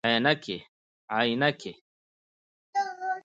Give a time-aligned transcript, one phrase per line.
[0.09, 0.67] 👓
[1.09, 1.71] عینکي